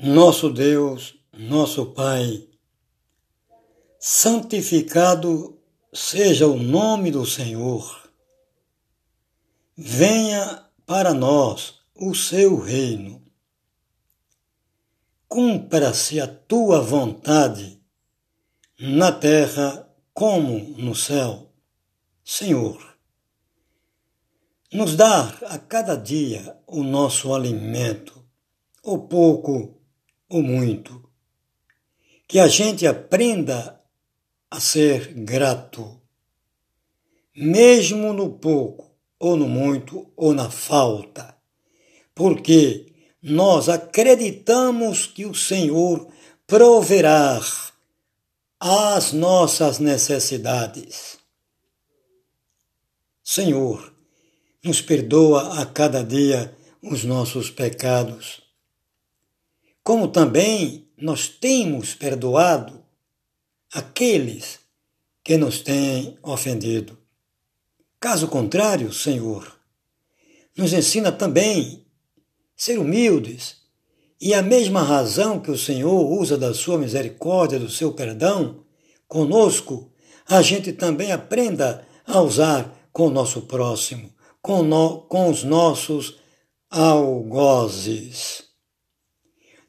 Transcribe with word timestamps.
Nosso 0.00 0.48
Deus, 0.48 1.18
nosso 1.32 1.86
Pai, 1.86 2.48
santificado 3.98 5.58
seja 5.92 6.46
o 6.46 6.56
nome 6.56 7.10
do 7.10 7.26
Senhor. 7.26 8.08
Venha 9.76 10.64
para 10.86 11.12
nós 11.12 11.80
o 11.96 12.14
seu 12.14 12.60
reino. 12.60 13.20
Cumpra-se 15.26 16.20
a 16.20 16.28
tua 16.28 16.80
vontade, 16.80 17.82
na 18.78 19.10
terra 19.10 19.92
como 20.14 20.60
no 20.80 20.94
céu. 20.94 21.52
Senhor, 22.24 22.96
nos 24.72 24.94
dá 24.94 25.22
a 25.48 25.58
cada 25.58 25.96
dia 25.96 26.56
o 26.68 26.84
nosso 26.84 27.34
alimento, 27.34 28.24
ou 28.80 29.08
pouco 29.08 29.77
ou 30.28 30.42
muito. 30.42 31.08
Que 32.26 32.38
a 32.38 32.48
gente 32.48 32.86
aprenda 32.86 33.80
a 34.50 34.60
ser 34.60 35.14
grato, 35.14 36.00
mesmo 37.34 38.12
no 38.12 38.30
pouco, 38.30 38.94
ou 39.18 39.36
no 39.36 39.48
muito, 39.48 40.10
ou 40.16 40.32
na 40.32 40.50
falta, 40.50 41.36
porque 42.14 42.92
nós 43.22 43.68
acreditamos 43.68 45.06
que 45.06 45.26
o 45.26 45.34
Senhor 45.34 46.08
proverá 46.46 47.40
as 48.60 49.12
nossas 49.12 49.78
necessidades. 49.78 51.18
Senhor, 53.22 53.92
nos 54.64 54.80
perdoa 54.80 55.60
a 55.60 55.66
cada 55.66 56.02
dia 56.02 56.56
os 56.82 57.04
nossos 57.04 57.50
pecados 57.50 58.47
como 59.88 60.06
também 60.06 60.86
nós 60.98 61.28
temos 61.28 61.94
perdoado 61.94 62.84
aqueles 63.72 64.58
que 65.24 65.38
nos 65.38 65.62
têm 65.62 66.18
ofendido. 66.22 66.98
Caso 67.98 68.28
contrário, 68.28 68.92
Senhor, 68.92 69.50
nos 70.54 70.74
ensina 70.74 71.10
também 71.10 71.86
ser 72.54 72.78
humildes 72.78 73.62
e 74.20 74.34
a 74.34 74.42
mesma 74.42 74.82
razão 74.82 75.40
que 75.40 75.50
o 75.50 75.56
Senhor 75.56 76.12
usa 76.20 76.36
da 76.36 76.52
sua 76.52 76.76
misericórdia, 76.76 77.58
do 77.58 77.70
seu 77.70 77.90
perdão, 77.90 78.66
conosco, 79.06 79.90
a 80.26 80.42
gente 80.42 80.70
também 80.70 81.12
aprenda 81.12 81.88
a 82.06 82.20
usar 82.20 82.90
com 82.92 83.06
o 83.06 83.10
nosso 83.10 83.40
próximo, 83.40 84.12
com, 84.42 84.62
no, 84.62 85.00
com 85.00 85.30
os 85.30 85.44
nossos 85.44 86.18
algozes. 86.68 88.47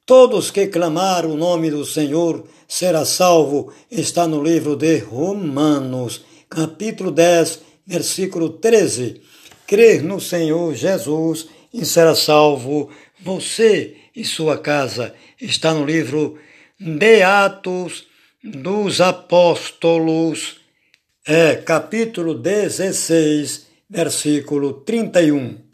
Todos 0.09 0.49
que 0.49 0.65
clamar 0.65 1.23
o 1.23 1.35
nome 1.35 1.69
do 1.69 1.85
Senhor 1.85 2.43
será 2.67 3.05
salvo, 3.05 3.71
está 3.91 4.27
no 4.27 4.41
livro 4.41 4.75
de 4.75 4.97
Romanos, 4.97 6.25
capítulo 6.49 7.11
10, 7.11 7.61
versículo 7.85 8.49
13. 8.49 9.21
Crer 9.67 10.02
no 10.02 10.19
Senhor 10.19 10.73
Jesus 10.73 11.47
e 11.71 11.85
será 11.85 12.15
salvo 12.15 12.89
você 13.19 13.97
e 14.15 14.25
sua 14.25 14.57
casa, 14.57 15.13
está 15.39 15.75
no 15.75 15.85
livro 15.85 16.39
de 16.80 17.21
Atos 17.21 18.07
dos 18.43 19.02
Apóstolos, 19.02 20.59
é 21.23 21.55
capítulo 21.55 22.33
16, 22.33 23.67
versículo 23.87 24.73
31. 24.73 25.69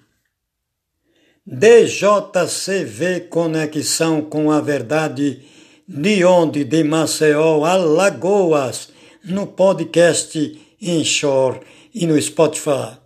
DJCV 1.47 3.29
Conexão 3.29 4.19
com 4.19 4.49
a 4.49 4.59
Verdade, 4.59 5.45
de 5.87 6.25
onde? 6.25 6.63
De 6.63 6.83
Maceió, 6.83 7.63
Alagoas, 7.63 8.89
no 9.23 9.45
podcast 9.45 10.75
Inshore 10.81 11.61
e 11.93 12.07
no 12.07 12.19
Spotify. 12.19 12.97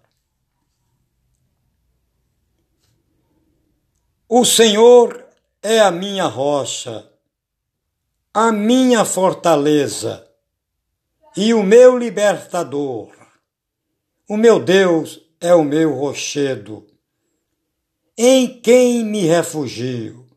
O 4.30 4.46
Senhor 4.46 5.22
é 5.62 5.82
a 5.82 5.92
minha 5.92 6.28
rocha, 6.28 7.12
a 8.34 8.54
minha 8.54 9.04
fortaleza 9.04 10.26
e 11.36 11.54
o 11.54 11.62
meu 11.62 11.98
libertador. 11.98 13.12
O 14.30 14.38
meu 14.38 14.62
Deus 14.62 15.20
é 15.42 15.54
o 15.54 15.66
meu 15.66 15.94
rochedo 15.94 16.88
em 18.22 18.60
quem 18.60 19.06
me 19.06 19.22
refugio. 19.22 20.28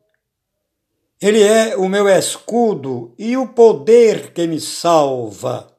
Ele 1.20 1.43
é 1.43 1.76
o 1.76 1.88
meu 1.88 2.09
escudo 2.09 3.12
e 3.19 3.37
o 3.37 3.48
poder 3.48 4.32
que 4.32 4.47
me 4.47 4.60
salva. 4.60 5.76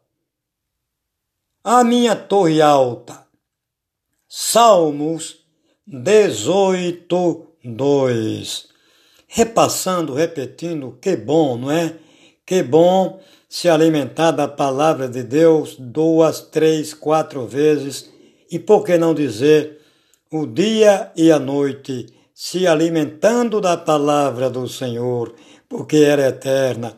A 1.63 1.81
minha 1.81 2.13
torre 2.13 2.61
alta. 2.61 3.25
Salmos 4.27 5.45
18, 5.87 7.47
2. 7.63 8.67
Repassando, 9.25 10.13
repetindo, 10.13 10.97
que 11.01 11.15
bom, 11.15 11.57
não 11.57 11.71
é? 11.71 11.97
Que 12.45 12.61
bom 12.61 13.21
se 13.47 13.69
alimentar 13.69 14.31
da 14.31 14.49
palavra 14.49 15.07
de 15.07 15.23
Deus 15.23 15.77
duas, 15.79 16.41
três, 16.41 16.93
quatro 16.93 17.47
vezes 17.47 18.11
e 18.51 18.59
por 18.59 18.83
que 18.83 18.97
não 18.97 19.13
dizer 19.13 19.82
o 20.33 20.47
dia 20.47 21.11
e 21.15 21.31
a 21.31 21.37
noite, 21.37 22.07
se 22.33 22.65
alimentando 22.65 23.61
da 23.61 23.77
palavra 23.77 24.49
do 24.49 24.67
Senhor, 24.67 25.35
porque 25.69 25.97
era 25.97 26.29
eterna. 26.29 26.95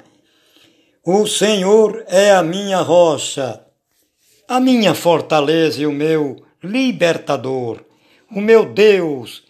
O 1.06 1.28
Senhor 1.28 2.06
é 2.08 2.32
a 2.32 2.42
minha 2.42 2.80
rocha, 2.80 3.62
a 4.48 4.58
minha 4.62 4.96
fortaleza 4.96 5.82
e 5.82 5.86
o 5.86 5.92
meu 5.92 6.38
libertador. 6.64 7.84
O 8.32 8.40
meu 8.40 8.66
Deus 8.66 9.44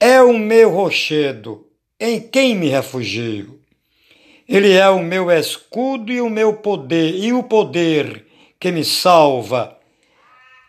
é 0.00 0.22
o 0.22 0.38
meu 0.38 0.70
rochedo, 0.70 1.66
em 2.00 2.18
quem 2.18 2.56
me 2.56 2.68
refugio. 2.68 3.60
Ele 4.48 4.72
é 4.72 4.88
o 4.88 5.02
meu 5.02 5.30
escudo 5.30 6.10
e 6.10 6.18
o 6.22 6.30
meu 6.30 6.54
poder, 6.54 7.14
e 7.14 7.30
o 7.30 7.42
poder 7.42 8.24
que 8.58 8.72
me 8.72 8.86
salva 8.86 9.78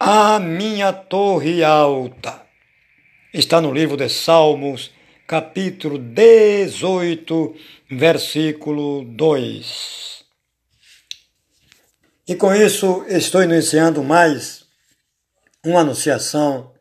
a 0.03 0.39
minha 0.39 0.91
torre 0.91 1.63
alta. 1.63 2.41
Está 3.31 3.62
no 3.62 3.72
livro 3.72 3.95
de 3.95 4.09
Salmos, 4.09 4.91
capítulo 5.28 6.00
18, 6.00 7.56
versículo 7.88 9.06
2. 9.06 10.25
E 12.28 12.35
com 12.35 12.51
isso 12.51 13.06
estou 13.09 13.44
iniciando 13.44 14.03
mais 14.03 14.66
uma 15.63 15.81
anunciação, 15.81 16.73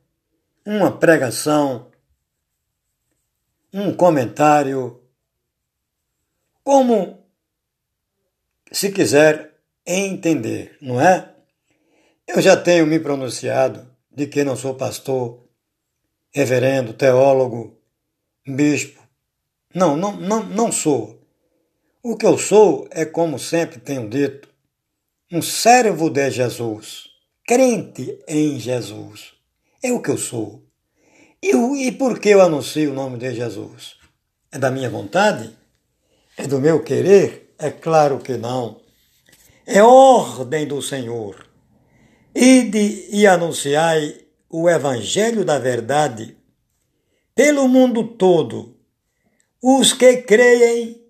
uma 0.65 0.91
pregação, 0.91 1.91
um 3.71 3.93
comentário, 3.93 4.99
como 6.65 7.23
se 8.73 8.91
quiser 8.91 9.61
entender, 9.87 10.79
não 10.81 10.99
é? 10.99 11.35
Eu 12.33 12.41
já 12.41 12.57
tenho 12.57 12.87
me 12.87 13.01
pronunciado 13.01 13.91
de 14.09 14.29
que 14.29 14.45
não 14.45 14.55
sou 14.55 14.77
pastor, 14.77 15.49
reverendo, 16.33 16.93
teólogo, 16.93 17.77
bispo. 18.47 19.03
Não, 19.75 19.97
não, 19.97 20.13
não, 20.13 20.45
não 20.45 20.71
sou. 20.71 21.21
O 22.01 22.17
que 22.17 22.25
eu 22.25 22.39
sou 22.39 22.87
é, 22.93 23.05
como 23.05 23.37
sempre 23.37 23.81
tenho 23.81 24.09
dito, 24.09 24.49
um 25.33 25.43
servo 25.43 26.09
de 26.09 26.31
Jesus, 26.31 27.09
crente 27.45 28.17
em 28.29 28.61
Jesus. 28.61 29.33
É 29.83 29.93
o 29.93 30.01
que 30.01 30.11
eu 30.13 30.17
sou. 30.17 30.65
E, 31.43 31.51
e 31.51 31.91
por 31.91 32.21
que 32.21 32.29
eu 32.29 32.41
anuncio 32.41 32.93
o 32.93 32.95
nome 32.95 33.19
de 33.19 33.35
Jesus? 33.35 33.97
É 34.53 34.59
da 34.59 34.71
minha 34.71 34.89
vontade? 34.89 35.51
É 36.37 36.47
do 36.47 36.61
meu 36.61 36.81
querer? 36.85 37.55
É 37.59 37.73
claro 37.73 38.21
que 38.21 38.37
não. 38.37 38.81
É 39.67 39.83
ordem 39.83 40.65
do 40.65 40.81
Senhor. 40.81 41.50
Ide 42.35 43.09
e 43.11 43.27
anunciai 43.27 44.25
o 44.49 44.69
Evangelho 44.69 45.45
da 45.45 45.59
Verdade 45.59 46.37
pelo 47.35 47.67
mundo 47.67 48.05
todo. 48.05 48.77
Os 49.63 49.93
que 49.93 50.19
creem 50.19 51.05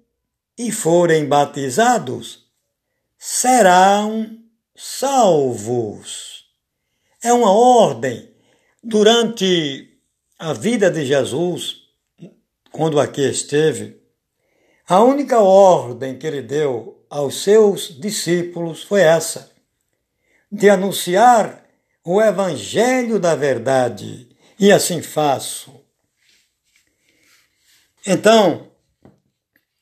e 0.56 0.72
forem 0.72 1.26
batizados 1.26 2.46
serão 3.18 4.38
salvos. 4.74 6.46
É 7.22 7.32
uma 7.32 7.52
ordem. 7.52 8.28
Durante 8.82 10.00
a 10.38 10.54
vida 10.54 10.90
de 10.90 11.04
Jesus, 11.04 11.82
quando 12.72 12.98
aqui 12.98 13.20
esteve, 13.20 14.00
a 14.88 15.02
única 15.02 15.38
ordem 15.38 16.18
que 16.18 16.26
ele 16.26 16.40
deu 16.40 17.04
aos 17.10 17.42
seus 17.42 18.00
discípulos 18.00 18.82
foi 18.82 19.02
essa: 19.02 19.49
de 20.50 20.68
anunciar 20.68 21.64
o 22.04 22.20
Evangelho 22.20 23.18
da 23.18 23.34
Verdade, 23.34 24.28
e 24.58 24.72
assim 24.72 25.00
faço. 25.00 25.80
Então, 28.06 28.68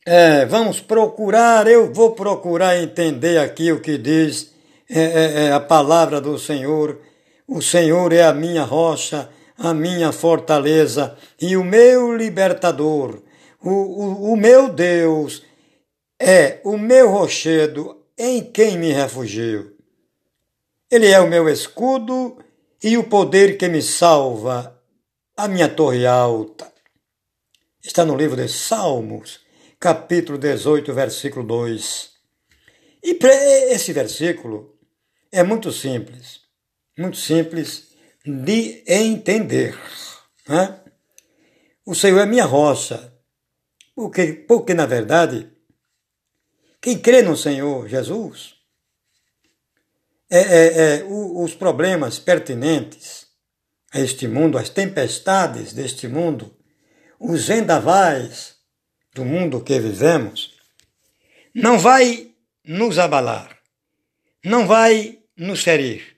é, 0.05 0.45
vamos 0.47 0.81
procurar, 0.81 1.67
eu 1.67 1.93
vou 1.93 2.13
procurar 2.13 2.77
entender 2.79 3.39
aqui 3.39 3.71
o 3.73 3.81
que 3.81 3.97
diz 3.97 4.53
é, 4.91 5.01
é, 5.01 5.45
é, 5.45 5.53
a 5.53 5.61
palavra 5.61 6.21
do 6.21 6.39
Senhor. 6.39 7.01
O 7.47 7.63
Senhor 7.63 8.13
é 8.13 8.23
a 8.23 8.33
minha 8.33 8.65
rocha, 8.65 9.31
a 9.57 9.73
minha 9.73 10.13
fortaleza 10.13 11.17
e 11.41 11.57
o 11.57 11.65
meu 11.65 12.17
libertador. 12.17 13.23
O, 13.63 13.71
o, 13.71 14.33
o 14.33 14.37
meu 14.37 14.69
Deus 14.69 15.43
é 16.21 16.61
o 16.65 16.77
meu 16.77 17.11
rochedo 17.11 18.05
em 18.17 18.43
quem 18.43 18.77
me 18.77 18.93
refugio. 18.93 19.78
Ele 20.91 21.07
é 21.07 21.21
o 21.21 21.29
meu 21.29 21.47
escudo 21.51 22.43
e 22.83 22.97
o 22.97 23.05
poder 23.05 23.59
que 23.59 23.69
me 23.69 23.83
salva, 23.83 24.83
a 25.37 25.47
minha 25.47 25.69
torre 25.69 26.07
alta. 26.07 26.73
Está 27.83 28.07
no 28.07 28.17
livro 28.17 28.37
de 28.37 28.49
Salmos, 28.49 29.41
capítulo 29.79 30.39
18, 30.39 30.95
versículo 30.95 31.47
2. 31.47 32.11
E 33.05 33.19
esse 33.71 33.93
versículo 33.93 34.79
é 35.31 35.43
muito 35.43 35.71
simples, 35.71 36.41
muito 36.97 37.19
simples 37.19 37.89
de 38.25 38.83
entender. 38.87 39.79
Né? 40.49 40.81
O 41.85 41.95
Senhor 41.95 42.21
é 42.21 42.25
minha 42.25 42.47
rocha, 42.47 43.13
porque, 43.95 44.33
porque 44.49 44.73
na 44.73 44.87
verdade, 44.87 45.53
quem 46.81 46.99
crê 46.99 47.21
no 47.21 47.37
Senhor 47.37 47.87
Jesus 47.87 48.58
é, 50.31 50.39
é, 50.39 50.97
é, 50.99 51.05
os 51.05 51.55
problemas 51.55 52.19
pertinentes 52.19 53.27
a 53.93 54.01
este 54.01 54.29
mundo, 54.29 54.59
as 54.59 54.69
tempestades 54.69 55.73
deste 55.73 56.07
mundo, 56.07 56.55
os 57.19 57.47
vendavais 57.47 58.57
do 59.15 59.25
mundo 59.25 59.63
que 59.63 59.81
vivemos, 59.81 60.55
não 61.55 61.79
vai 61.79 62.31
nos 62.65 62.99
abalar, 62.99 63.59
não 64.45 64.67
vai 64.67 65.19
nos 65.37 65.63
ferir, 65.63 66.17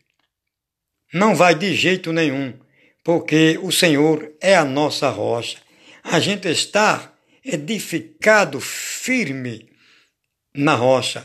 não 1.14 1.34
vai 1.34 1.54
de 1.54 1.74
jeito 1.74 2.12
nenhum, 2.12 2.58
porque 3.04 3.58
o 3.62 3.70
Senhor 3.70 4.32
é 4.40 4.56
a 4.56 4.64
nossa 4.64 5.08
rocha. 5.08 5.58
A 6.02 6.18
gente 6.18 6.48
está 6.48 7.14
edificado 7.44 8.60
firme 8.60 9.70
na 10.54 10.74
rocha 10.74 11.24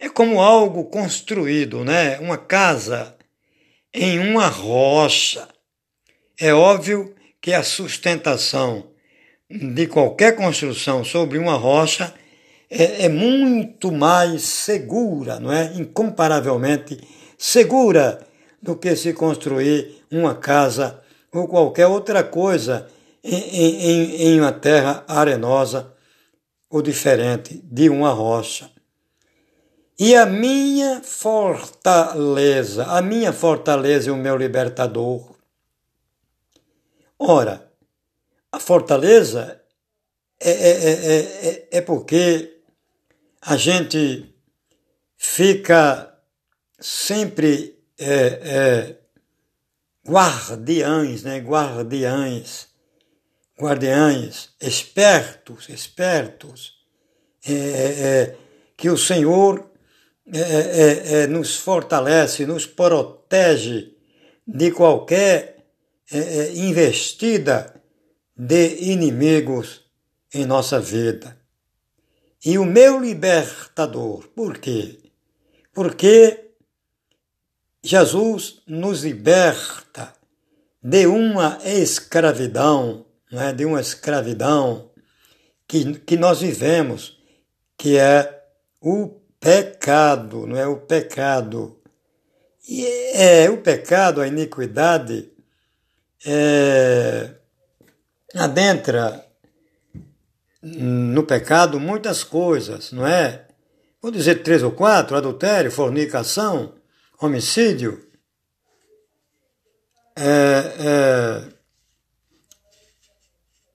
é 0.00 0.08
como 0.08 0.40
algo 0.40 0.84
construído, 0.84 1.84
né? 1.84 2.18
Uma 2.20 2.38
casa 2.38 3.14
em 3.92 4.18
uma 4.18 4.46
rocha. 4.46 5.46
É 6.38 6.54
óbvio 6.54 7.14
que 7.38 7.52
a 7.52 7.62
sustentação 7.62 8.90
de 9.50 9.86
qualquer 9.86 10.34
construção 10.34 11.04
sobre 11.04 11.36
uma 11.36 11.54
rocha 11.54 12.14
é, 12.70 13.04
é 13.04 13.08
muito 13.10 13.92
mais 13.92 14.42
segura, 14.42 15.38
não 15.38 15.52
é? 15.52 15.74
Incomparavelmente 15.74 16.98
segura 17.36 18.26
do 18.62 18.76
que 18.76 18.96
se 18.96 19.12
construir 19.12 20.02
uma 20.10 20.34
casa 20.34 21.02
ou 21.30 21.46
qualquer 21.46 21.86
outra 21.86 22.24
coisa 22.24 22.88
em, 23.22 23.36
em, 23.36 24.22
em 24.28 24.40
uma 24.40 24.52
terra 24.52 25.04
arenosa 25.06 25.92
ou 26.70 26.80
diferente 26.80 27.60
de 27.64 27.90
uma 27.90 28.12
rocha. 28.12 28.70
E 30.02 30.16
a 30.16 30.24
minha 30.24 31.02
fortaleza, 31.02 32.86
a 32.86 33.02
minha 33.02 33.34
fortaleza 33.34 34.08
é 34.08 34.12
o 34.14 34.16
meu 34.16 34.34
libertador. 34.34 35.36
Ora, 37.18 37.70
a 38.50 38.58
fortaleza 38.58 39.60
é, 40.40 40.50
é, 40.50 41.48
é, 41.50 41.68
é, 41.70 41.80
porque 41.82 42.62
a 43.42 43.58
gente 43.58 44.34
fica 45.18 46.18
sempre 46.78 47.78
é, 47.98 48.96
guardiães, 50.08 51.24
né? 51.24 51.40
Guardiães, 51.40 52.68
guardiães, 53.60 54.48
espertos, 54.58 55.68
espertos, 55.68 56.80
que 58.78 58.88
o 58.88 58.96
Senhor 58.96 59.69
é, 60.32 60.40
é, 60.40 61.22
é, 61.22 61.26
nos 61.26 61.56
fortalece, 61.56 62.46
nos 62.46 62.66
protege 62.66 63.96
de 64.46 64.70
qualquer 64.70 65.66
é, 66.10 66.18
é, 66.18 66.56
investida 66.56 67.80
de 68.36 68.76
inimigos 68.80 69.84
em 70.32 70.46
nossa 70.46 70.80
vida. 70.80 71.36
E 72.44 72.58
o 72.58 72.64
meu 72.64 73.00
libertador, 73.00 74.28
por 74.28 74.58
quê? 74.58 74.98
Porque 75.72 76.52
Jesus 77.82 78.62
nos 78.66 79.04
liberta 79.04 80.12
de 80.82 81.06
uma 81.06 81.58
escravidão, 81.64 83.04
não 83.30 83.42
é? 83.42 83.52
de 83.52 83.64
uma 83.64 83.80
escravidão 83.80 84.90
que, 85.68 85.98
que 86.00 86.16
nós 86.16 86.40
vivemos, 86.40 87.18
que 87.76 87.98
é 87.98 88.42
o 88.80 89.19
pecado, 89.40 90.46
não 90.46 90.56
é 90.56 90.66
o 90.66 90.76
pecado. 90.76 91.80
E 92.68 92.86
é 93.14 93.50
o 93.50 93.56
pecado, 93.56 94.20
a 94.20 94.28
iniquidade, 94.28 95.32
é, 96.24 97.34
adentra 98.34 99.26
no 100.62 101.24
pecado 101.24 101.80
muitas 101.80 102.22
coisas, 102.22 102.92
não 102.92 103.06
é? 103.06 103.46
Vou 104.00 104.10
dizer 104.10 104.42
três 104.42 104.62
ou 104.62 104.72
quatro: 104.72 105.16
adultério, 105.16 105.70
fornicação, 105.70 106.74
homicídio. 107.20 108.06
É, 110.14 110.74
é, 110.78 111.48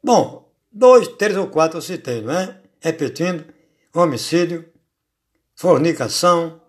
bom, 0.04 0.48
dois, 0.72 1.08
três 1.08 1.36
ou 1.36 1.48
quatro 1.48 1.80
eu 1.80 1.82
citei, 1.82 2.22
não 2.22 2.34
é? 2.34 2.62
Repetindo: 2.80 3.46
homicídio, 3.94 4.72
fornicação, 5.56 6.62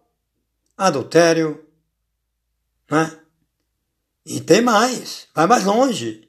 adultério, 0.76 1.64
né? 2.90 3.18
E 4.24 4.40
tem 4.40 4.60
mais, 4.60 5.28
vai 5.34 5.46
mais 5.46 5.64
longe. 5.64 6.28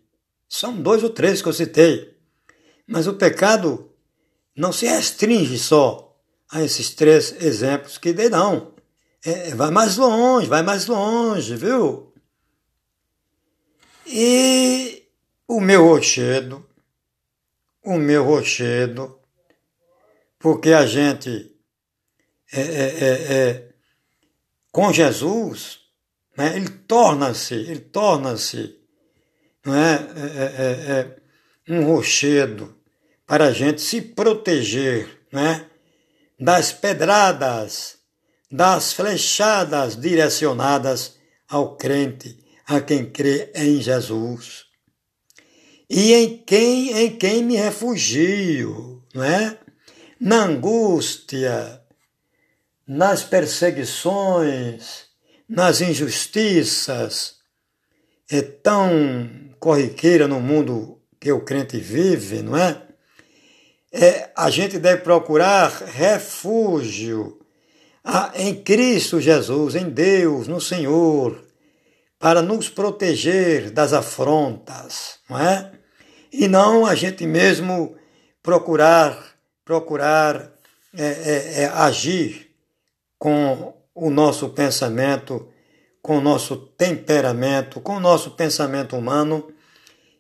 São 0.49 0.81
dois 0.81 1.03
ou 1.03 1.09
três 1.09 1.41
que 1.41 1.47
eu 1.47 1.53
citei. 1.53 2.17
Mas 2.87 3.07
o 3.07 3.13
pecado 3.13 3.91
não 4.55 4.71
se 4.71 4.85
restringe 4.85 5.57
só 5.59 6.15
a 6.49 6.63
esses 6.63 6.91
três 6.91 7.31
exemplos 7.41 7.97
que 7.97 8.13
dei, 8.13 8.29
não. 8.29 8.73
É, 9.23 9.53
vai 9.53 9.71
mais 9.71 9.97
longe, 9.97 10.47
vai 10.47 10.63
mais 10.63 10.85
longe, 10.85 11.55
viu? 11.55 12.13
E 14.05 15.03
o 15.47 15.59
meu 15.59 15.85
rochedo, 15.85 16.65
o 17.83 17.97
meu 17.97 18.23
rochedo, 18.23 19.19
porque 20.39 20.71
a 20.71 20.85
gente 20.85 21.56
é, 22.51 22.61
é, 22.61 22.63
é, 22.63 23.33
é, 23.33 23.69
com 24.71 24.91
Jesus, 24.93 25.79
né, 26.37 26.55
ele 26.55 26.69
torna-se, 26.69 27.53
ele 27.53 27.79
torna-se 27.79 28.77
não 29.65 29.75
é, 29.75 29.95
é, 29.95 31.17
um 31.69 31.83
rochedo 31.83 32.73
para 33.25 33.47
a 33.47 33.51
gente 33.51 33.81
se 33.81 34.01
proteger 34.01 35.25
né, 35.31 35.65
das 36.39 36.71
pedradas, 36.71 37.97
das 38.49 38.93
flechadas 38.93 39.97
direcionadas 39.97 41.17
ao 41.49 41.75
crente, 41.75 42.37
a 42.65 42.79
quem 42.79 43.09
crê 43.09 43.51
em 43.55 43.81
Jesus. 43.81 44.65
E 45.89 46.13
em 46.13 46.37
quem, 46.37 46.91
em 46.97 47.17
quem 47.17 47.43
me 47.43 47.55
refugio, 47.55 49.03
não 49.13 49.23
é? 49.23 49.57
Na 50.19 50.43
angústia, 50.43 51.81
nas 52.87 53.23
perseguições, 53.23 55.07
nas 55.47 55.81
injustiças, 55.81 57.35
é 58.31 58.41
tão 58.41 59.51
corriqueira 59.59 60.27
no 60.27 60.39
mundo 60.39 61.01
que 61.19 61.31
o 61.31 61.43
crente 61.43 61.77
vive, 61.79 62.41
não 62.41 62.55
é? 62.55 62.81
é 63.91 64.31
a 64.35 64.49
gente 64.49 64.79
deve 64.79 65.01
procurar 65.01 65.69
refúgio 65.69 67.39
em 68.35 68.55
Cristo 68.63 69.19
Jesus, 69.19 69.75
em 69.75 69.89
Deus, 69.89 70.47
no 70.47 70.61
Senhor, 70.61 71.43
para 72.17 72.41
nos 72.41 72.69
proteger 72.69 73.69
das 73.71 73.91
afrontas, 73.91 75.19
não 75.29 75.39
é? 75.39 75.71
E 76.31 76.47
não 76.47 76.85
a 76.85 76.95
gente 76.95 77.25
mesmo 77.25 77.95
procurar, 78.41 79.35
procurar 79.65 80.51
é, 80.97 81.05
é, 81.05 81.61
é, 81.63 81.65
agir 81.67 82.46
com 83.17 83.73
o 83.93 84.09
nosso 84.09 84.49
pensamento, 84.49 85.47
com 86.01 86.17
o 86.19 86.21
nosso 86.21 86.55
temperamento, 86.55 87.81
com 87.81 87.97
o 87.97 87.99
nosso 87.99 88.31
pensamento 88.31 88.95
humano 88.95 89.51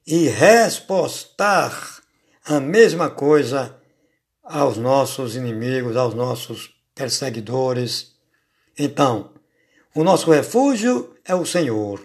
e 0.05 0.27
respostar 0.27 2.01
a 2.45 2.59
mesma 2.59 3.09
coisa 3.09 3.77
aos 4.43 4.77
nossos 4.77 5.35
inimigos, 5.35 5.97
aos 5.97 6.13
nossos 6.13 6.73
perseguidores. 6.95 8.15
Então, 8.77 9.33
o 9.93 10.03
nosso 10.03 10.31
refúgio 10.31 11.15
é 11.25 11.35
o 11.35 11.45
Senhor. 11.45 12.01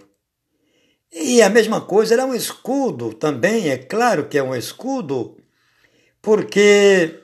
E 1.11 1.41
a 1.41 1.49
mesma 1.49 1.79
coisa, 1.79 2.13
ele 2.13 2.21
é 2.21 2.25
um 2.25 2.33
escudo 2.33 3.13
também, 3.13 3.69
é 3.69 3.77
claro 3.77 4.27
que 4.27 4.37
é 4.37 4.43
um 4.43 4.55
escudo, 4.55 5.37
porque 6.21 7.22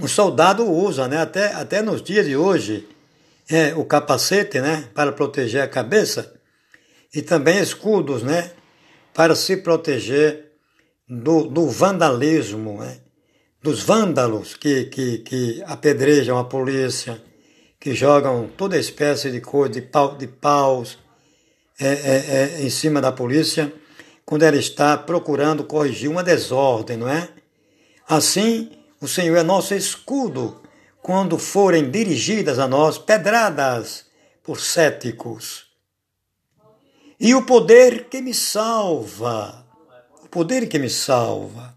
o 0.00 0.06
soldado 0.06 0.64
usa, 0.64 1.08
né? 1.08 1.18
até, 1.18 1.52
até 1.54 1.82
nos 1.82 2.02
dias 2.02 2.26
de 2.26 2.36
hoje, 2.36 2.86
é, 3.48 3.74
o 3.74 3.84
capacete 3.84 4.60
né? 4.60 4.88
para 4.94 5.12
proteger 5.12 5.62
a 5.62 5.68
cabeça, 5.68 6.34
e 7.14 7.22
também 7.22 7.58
escudos 7.58 8.22
né? 8.22 8.50
para 9.14 9.34
se 9.34 9.56
proteger 9.56 10.52
do, 11.08 11.44
do 11.44 11.68
vandalismo, 11.68 12.78
né? 12.78 12.98
dos 13.62 13.82
vândalos 13.82 14.54
que, 14.54 14.84
que, 14.84 15.18
que 15.18 15.62
apedrejam 15.66 16.38
a 16.38 16.44
polícia, 16.44 17.20
que 17.80 17.94
jogam 17.94 18.48
toda 18.56 18.78
espécie 18.78 19.30
de 19.30 19.40
coisa, 19.40 19.74
de, 19.74 19.80
pau, 19.80 20.16
de 20.16 20.26
paus 20.26 20.98
é, 21.80 21.86
é, 21.86 22.24
é, 22.58 22.62
em 22.62 22.70
cima 22.70 23.00
da 23.00 23.12
polícia, 23.12 23.72
quando 24.24 24.42
ela 24.42 24.56
está 24.56 24.96
procurando 24.96 25.64
corrigir 25.64 26.10
uma 26.10 26.22
desordem, 26.22 26.96
não 26.96 27.08
é? 27.08 27.28
Assim, 28.08 28.70
o 29.00 29.08
Senhor 29.08 29.36
é 29.36 29.42
nosso 29.42 29.74
escudo 29.74 30.62
quando 31.02 31.38
forem 31.38 31.90
dirigidas 31.90 32.58
a 32.58 32.66
nós 32.66 32.98
pedradas 32.98 34.06
por 34.42 34.60
céticos. 34.60 35.66
E 37.18 37.34
o 37.34 37.44
poder 37.46 38.08
que 38.08 38.20
me 38.20 38.34
salva, 38.34 39.66
o 40.22 40.28
poder 40.28 40.68
que 40.68 40.78
me 40.78 40.90
salva. 40.90 41.76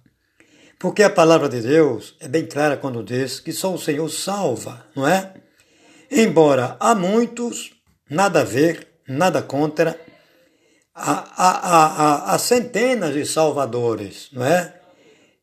Porque 0.77 1.03
a 1.03 1.09
palavra 1.09 1.49
de 1.49 1.61
Deus 1.61 2.15
é 2.19 2.27
bem 2.27 2.45
clara 2.45 2.77
quando 2.77 3.03
diz 3.03 3.39
que 3.39 3.51
só 3.51 3.73
o 3.73 3.77
Senhor 3.77 4.09
salva, 4.09 4.85
não 4.95 5.07
é? 5.07 5.33
Embora 6.09 6.77
há 6.79 6.95
muitos, 6.95 7.71
nada 8.09 8.41
a 8.41 8.45
ver, 8.45 8.87
nada 9.07 9.41
contra, 9.41 9.99
há, 10.95 11.25
há, 11.35 11.49
há, 11.49 12.33
há 12.33 12.39
centenas 12.39 13.13
de 13.13 13.25
salvadores, 13.25 14.29
não 14.31 14.43
é? 14.45 14.78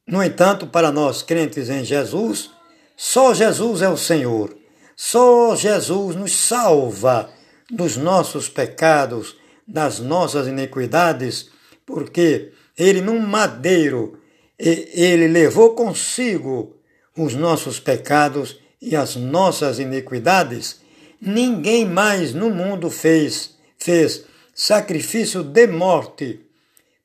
No 0.07 0.23
entanto, 0.23 0.67
para 0.67 0.93
nós 0.93 1.23
crentes 1.23 1.69
em 1.69 1.85
Jesus, 1.85 2.51
só 2.97 3.35
Jesus 3.35 3.83
é 3.83 3.89
o 3.89 3.97
Senhor. 3.97 4.57
Só 4.95 5.55
Jesus 5.57 6.17
nos 6.17 6.35
salva 6.35 7.31
dos 7.71 7.97
nossos 7.97 8.49
pecados, 8.49 9.37
das 9.67 9.99
nossas 9.99 10.47
iniquidades, 10.47 11.51
porque 11.85 12.53
Ele, 12.79 13.01
num 13.01 13.19
madeiro, 13.19 14.21
ele 14.59 15.29
levou 15.29 15.75
consigo 15.75 16.77
os 17.17 17.35
nossos 17.35 17.79
pecados 17.79 18.59
e 18.81 18.97
as 18.97 19.17
nossas 19.17 19.79
iniquidades. 19.79 20.81
Ninguém 21.21 21.85
mais 21.85 22.33
no 22.33 22.51
mundo 22.51 22.91
fez, 22.91 23.57
fez 23.79 24.25
sacrifício 24.55 25.43
de 25.43 25.67
morte 25.67 26.41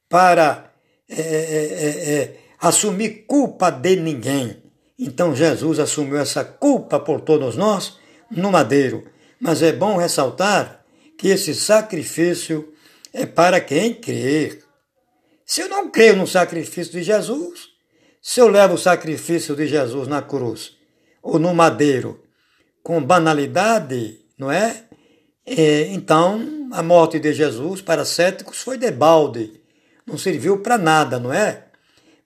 para 0.09 0.71
é, 1.09 1.21
é, 1.21 2.13
é, 2.13 2.35
assumir 2.61 3.25
culpa 3.25 3.71
de 3.71 3.95
ninguém. 3.95 4.61
Então 4.97 5.35
Jesus 5.35 5.79
assumiu 5.79 6.17
essa 6.17 6.45
culpa 6.45 6.99
por 6.99 7.21
todos 7.21 7.55
nós 7.55 7.97
no 8.29 8.51
madeiro. 8.51 9.03
Mas 9.39 9.63
é 9.63 9.71
bom 9.71 9.97
ressaltar 9.97 10.85
que 11.17 11.29
esse 11.29 11.55
sacrifício 11.55 12.71
é 13.11 13.25
para 13.25 13.59
quem 13.59 13.95
crer. 13.95 14.63
Se 15.43 15.61
eu 15.61 15.67
não 15.67 15.89
creio 15.89 16.15
no 16.15 16.27
sacrifício 16.27 16.93
de 16.93 17.01
Jesus, 17.01 17.69
se 18.21 18.39
eu 18.39 18.47
levo 18.47 18.75
o 18.75 18.77
sacrifício 18.77 19.55
de 19.55 19.67
Jesus 19.67 20.07
na 20.07 20.21
cruz 20.21 20.77
ou 21.23 21.39
no 21.39 21.53
madeiro 21.53 22.23
com 22.83 23.03
banalidade, 23.03 24.19
não 24.37 24.51
é? 24.51 24.83
é 25.45 25.87
então, 25.87 26.69
a 26.71 26.83
morte 26.83 27.19
de 27.19 27.33
Jesus 27.33 27.81
para 27.81 28.05
céticos 28.05 28.61
foi 28.61 28.77
debalde, 28.77 29.59
não 30.05 30.17
serviu 30.17 30.59
para 30.59 30.77
nada, 30.77 31.19
não 31.19 31.33
é? 31.33 31.70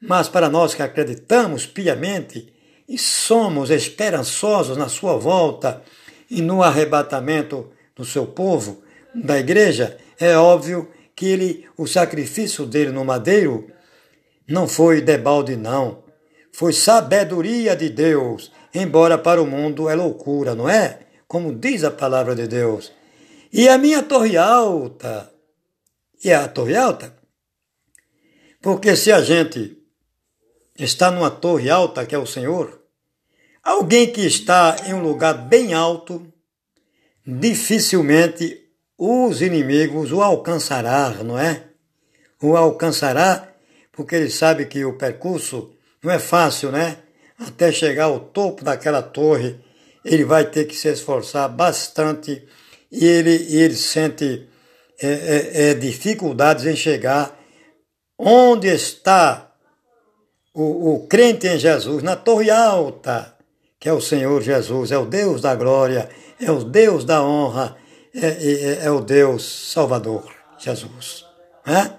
Mas 0.07 0.29
para 0.29 0.49
nós 0.49 0.73
que 0.73 0.81
acreditamos 0.81 1.65
piamente 1.65 2.53
e 2.87 2.97
somos 2.97 3.69
esperançosos 3.71 4.77
na 4.77 4.87
sua 4.87 5.17
volta 5.17 5.81
e 6.29 6.41
no 6.41 6.61
arrebatamento 6.61 7.71
do 7.95 8.05
seu 8.05 8.27
povo, 8.27 8.83
da 9.13 9.39
igreja, 9.39 9.97
é 10.19 10.37
óbvio 10.37 10.91
que 11.15 11.25
ele, 11.25 11.67
o 11.77 11.87
sacrifício 11.87 12.65
dele 12.65 12.91
no 12.91 13.05
madeiro 13.05 13.71
não 14.47 14.67
foi 14.67 15.01
debalde, 15.01 15.55
não. 15.55 16.03
Foi 16.51 16.71
sabedoria 16.71 17.75
de 17.75 17.89
Deus, 17.89 18.51
embora 18.73 19.17
para 19.17 19.41
o 19.41 19.47
mundo 19.47 19.89
é 19.89 19.95
loucura, 19.95 20.53
não 20.53 20.69
é? 20.69 20.99
Como 21.27 21.53
diz 21.53 21.83
a 21.83 21.91
palavra 21.91 22.35
de 22.35 22.47
Deus. 22.47 22.91
E 23.51 23.67
a 23.67 23.77
minha 23.77 24.03
torre 24.03 24.37
alta. 24.37 25.31
E 26.23 26.31
a 26.31 26.47
torre 26.47 26.75
alta? 26.75 27.15
Porque 28.61 28.95
se 28.95 29.11
a 29.11 29.21
gente 29.21 29.77
está 30.77 31.11
numa 31.11 31.31
torre 31.31 31.69
alta, 31.69 32.05
que 32.05 32.15
é 32.15 32.17
o 32.17 32.25
Senhor, 32.25 32.81
alguém 33.63 34.11
que 34.11 34.21
está 34.21 34.75
em 34.85 34.93
um 34.93 35.01
lugar 35.01 35.33
bem 35.33 35.73
alto, 35.73 36.25
dificilmente 37.25 38.63
os 38.97 39.41
inimigos 39.41 40.11
o 40.11 40.21
alcançará, 40.21 41.09
não 41.23 41.37
é? 41.37 41.67
O 42.41 42.55
alcançará 42.55 43.55
porque 43.91 44.15
ele 44.15 44.29
sabe 44.29 44.65
que 44.65 44.83
o 44.83 44.97
percurso 44.97 45.73
não 46.03 46.11
é 46.11 46.19
fácil, 46.19 46.71
né? 46.71 46.97
Até 47.39 47.71
chegar 47.71 48.05
ao 48.05 48.19
topo 48.19 48.63
daquela 48.63 49.01
torre, 49.01 49.59
ele 50.03 50.23
vai 50.23 50.49
ter 50.49 50.65
que 50.65 50.75
se 50.75 50.89
esforçar 50.89 51.49
bastante 51.49 52.45
e 52.91 53.05
ele, 53.05 53.31
ele 53.55 53.75
sente 53.75 54.47
é, 55.01 55.07
é, 55.07 55.69
é, 55.69 55.73
dificuldades 55.73 56.65
em 56.65 56.75
chegar 56.75 57.37
onde 58.17 58.67
está 58.67 59.44
o, 60.55 60.95
o 60.95 61.07
crente 61.07 61.47
em 61.47 61.59
Jesus, 61.59 62.01
na 62.01 62.15
torre 62.15 62.49
alta, 62.49 63.35
que 63.77 63.89
é 63.89 63.93
o 63.93 63.99
Senhor 63.99 64.41
Jesus, 64.41 64.89
é 64.91 64.97
o 64.97 65.05
Deus 65.05 65.41
da 65.41 65.53
glória, 65.53 66.09
é 66.39 66.49
o 66.49 66.63
Deus 66.63 67.03
da 67.03 67.21
honra, 67.21 67.75
é, 68.13 68.27
é, 68.27 68.85
é 68.85 68.89
o 68.89 69.01
Deus 69.01 69.71
Salvador, 69.73 70.23
Jesus. 70.57 71.25
Né? 71.67 71.91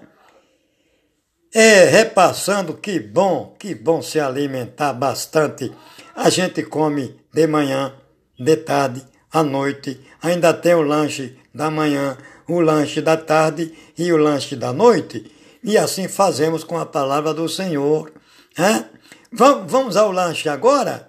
É, 1.53 1.85
repassando, 1.85 2.73
que 2.73 2.99
bom, 2.99 3.55
que 3.59 3.75
bom 3.75 4.01
se 4.01 4.19
alimentar 4.19 4.93
bastante. 4.93 5.71
A 6.15 6.29
gente 6.31 6.63
come 6.63 7.15
de 7.31 7.45
manhã, 7.45 7.93
de 8.37 8.57
tarde, 8.57 9.05
à 9.31 9.43
noite, 9.43 10.01
ainda 10.21 10.51
tem 10.51 10.73
o 10.73 10.81
lanche 10.81 11.37
da 11.53 11.69
manhã, 11.69 12.17
o 12.47 12.59
lanche 12.59 13.01
da 13.01 13.17
tarde 13.17 13.71
e 13.97 14.11
o 14.11 14.17
lanche 14.17 14.55
da 14.55 14.73
noite. 14.73 15.31
E 15.63 15.77
assim 15.77 16.07
fazemos 16.07 16.63
com 16.63 16.77
a 16.77 16.85
palavra 16.85 17.33
do 17.33 17.47
Senhor. 17.47 18.11
Né? 18.57 18.89
Vamos 19.31 19.95
ao 19.95 20.11
lanche 20.11 20.49
agora? 20.49 21.07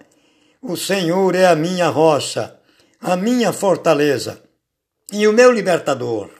O 0.60 0.76
Senhor 0.76 1.34
é 1.34 1.46
a 1.46 1.54
minha 1.54 1.88
rocha, 1.88 2.58
a 3.00 3.16
minha 3.16 3.52
fortaleza 3.52 4.42
e 5.10 5.26
o 5.26 5.32
meu 5.32 5.50
libertador, 5.50 6.30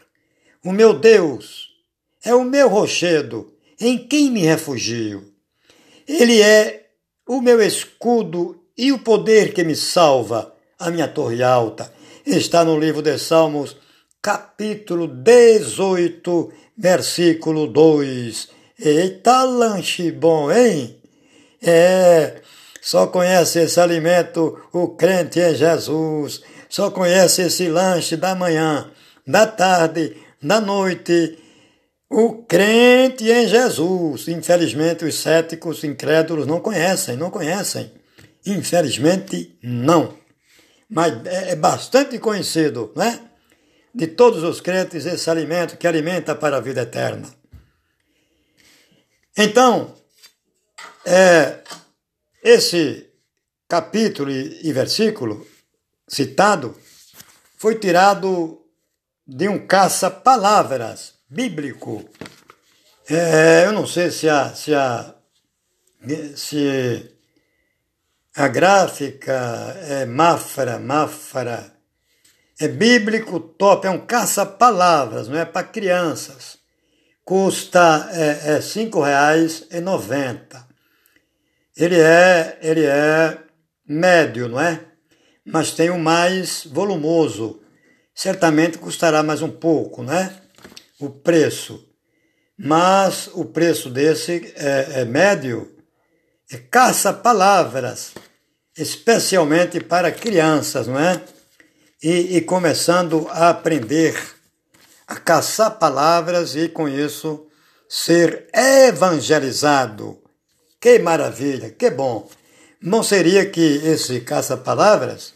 o 0.63 0.73
meu 0.73 0.93
Deus, 0.93 1.69
é 2.25 2.35
o 2.35 2.45
meu 2.45 2.69
rochedo, 2.69 3.55
em 3.81 3.97
quem 3.97 4.31
me 4.31 4.43
refugio. 4.43 5.33
Ele 6.07 6.43
é 6.43 6.91
o 7.27 7.41
meu 7.41 7.63
escudo 7.63 8.61
e 8.77 8.93
o 8.93 8.99
poder 8.99 9.55
que 9.55 9.65
me 9.65 9.77
salva, 9.77 10.53
a 10.79 10.91
minha 10.91 11.09
torre 11.09 11.43
alta. 11.43 11.93
Está 12.27 12.65
no 12.65 12.79
livro 12.79 13.01
de 13.01 13.17
Salmos, 13.19 13.77
capítulo 14.21 15.07
18, 15.07 16.53
versículo 16.77 17.67
2. 17.67 18.49
Eita 18.79 19.45
lanche 19.45 20.13
bom, 20.13 20.53
hein? 20.53 20.98
É, 21.63 22.41
só 22.81 23.07
conhece 23.07 23.59
esse 23.61 23.81
alimento 23.81 24.61
o 24.73 24.89
crente 24.89 25.41
em 25.41 25.55
Jesus 25.55 26.43
só 26.69 26.91
conhece 26.91 27.43
esse 27.43 27.69
lanche 27.69 28.17
da 28.17 28.35
manhã, 28.35 28.91
da 29.27 29.47
tarde, 29.47 30.17
da 30.43 30.61
noite. 30.61 31.39
O 32.11 32.43
crente 32.43 33.25
em 33.31 33.49
Jesus. 33.49 34.29
Infelizmente, 34.29 35.05
os 35.05 35.15
céticos 35.15 35.83
incrédulos 35.85 36.47
não 36.47 36.61
conhecem, 36.61 37.17
não 37.17 37.31
conhecem. 37.31 37.93
Infelizmente, 38.47 39.59
não. 39.63 40.17
Mas 40.89 41.27
é, 41.27 41.51
é 41.51 41.57
bastante 41.57 42.19
conhecido, 42.19 42.93
né? 42.97 43.21
De 43.95 44.07
todos 44.07 44.43
os 44.43 44.61
crentes, 44.61 45.07
esse 45.07 45.29
alimento 45.29 45.77
que 45.77 45.87
alimenta 45.87 46.35
para 46.35 46.59
a 46.59 46.61
vida 46.61 46.83
eterna. 46.83 47.29
Então, 49.37 49.95
é, 51.05 51.63
esse 52.43 53.11
capítulo 53.69 54.31
e 54.31 54.73
versículo 54.73 55.47
citado 56.09 56.77
foi 57.57 57.79
tirado 57.79 58.65
de 59.27 59.49
um 59.49 59.67
caça-palavras 59.67 61.15
bíblico. 61.29 62.09
É, 63.09 63.67
eu 63.67 63.73
não 63.73 63.87
sei 63.87 64.11
se 64.11 64.29
a, 64.29 64.55
se 64.55 64.75
a, 64.75 65.15
se 66.37 67.15
A 68.35 68.49
gráfica 68.49 69.77
é 69.83 70.07
Mafra, 70.07 70.79
Mafra. 70.79 71.75
É 72.61 72.69
bíblico 72.69 73.39
top, 73.39 73.87
é 73.87 73.91
um 73.91 74.05
caça-palavras, 74.05 75.29
não 75.29 75.39
é 75.39 75.45
para 75.45 75.67
crianças. 75.67 76.59
Custa 77.25 78.09
é, 78.13 78.53
é 78.53 78.55
R$ 78.55 78.61
5,90. 78.61 80.68
Ele 81.79 82.01
é, 82.01 82.59
ele 82.61 82.85
é 82.85 83.39
médio, 83.87 84.49
não 84.49 84.61
é? 84.61 84.81
Mas 85.47 85.71
tem 85.71 85.91
o 85.91 85.99
mais 85.99 86.65
volumoso. 86.65 87.61
Certamente 88.15 88.79
custará 88.79 89.23
mais 89.23 89.43
um 89.43 89.51
pouco, 89.51 90.03
né? 90.03 90.35
O 90.99 91.09
preço. 91.09 91.89
Mas 92.59 93.31
o 93.33 93.45
preço 93.45 93.89
desse 93.89 94.53
é, 94.57 95.03
é 95.03 95.05
médio, 95.05 95.71
é 96.51 96.57
caça-palavras 96.57 98.13
especialmente 98.79 99.81
para 99.81 100.13
crianças, 100.13 100.87
não 100.87 100.99
é? 100.99 101.21
E, 102.03 102.37
e 102.37 102.41
começando 102.41 103.27
a 103.31 103.51
aprender 103.51 104.17
a 105.07 105.17
caçar 105.17 105.79
palavras 105.79 106.55
e 106.55 106.69
com 106.69 106.89
isso 106.89 107.47
ser 107.89 108.49
evangelizado. 108.55 110.23
Que 110.81 110.99
maravilha, 110.99 111.71
que 111.71 111.91
bom! 111.91 112.29
Não 112.81 113.03
seria 113.03 113.49
que 113.51 113.61
esse 113.61 114.21
caça-palavras, 114.21 115.35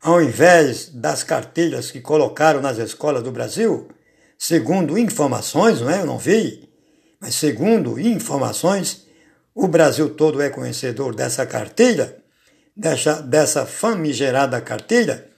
ao 0.00 0.22
invés 0.22 0.88
das 0.88 1.22
cartilhas 1.22 1.90
que 1.90 2.00
colocaram 2.00 2.60
nas 2.60 2.78
escolas 2.78 3.22
do 3.22 3.30
Brasil, 3.30 3.88
segundo 4.38 4.96
informações, 4.96 5.80
não 5.80 5.90
é? 5.90 6.00
Eu 6.00 6.06
não 6.06 6.18
vi, 6.18 6.68
mas 7.20 7.34
segundo 7.34 8.00
informações, 8.00 9.06
o 9.54 9.68
Brasil 9.68 10.14
todo 10.14 10.40
é 10.40 10.48
conhecedor 10.48 11.14
dessa 11.14 11.44
cartilha 11.44 12.22
dessa, 12.76 13.20
dessa 13.22 13.66
famigerada 13.66 14.60
cartilha, 14.60 15.28